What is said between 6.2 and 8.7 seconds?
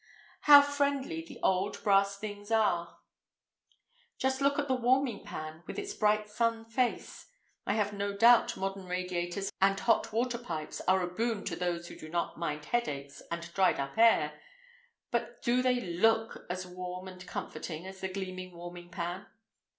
sun face. I have no doubt